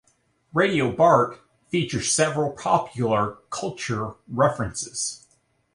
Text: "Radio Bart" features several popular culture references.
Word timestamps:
"Radio 0.51 0.91
Bart" 0.91 1.37
features 1.67 2.09
several 2.11 2.53
popular 2.53 3.37
culture 3.51 4.15
references. 4.27 5.27